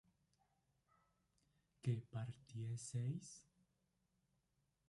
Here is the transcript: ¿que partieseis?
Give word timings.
¿que 1.83 1.93
partieseis? 2.13 3.29